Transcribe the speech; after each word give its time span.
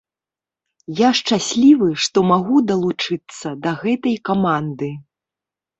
Я 0.99 1.09
шчаслівы, 1.19 1.89
што 2.07 2.17
магу 2.31 2.55
далучыцца 2.73 3.47
да 3.69 3.79
гэтай 3.85 4.15
каманды. 4.33 4.95